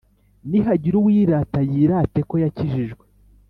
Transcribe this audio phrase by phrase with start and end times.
[0.49, 3.03] Nihagira uwirata yirate ko yakijijwe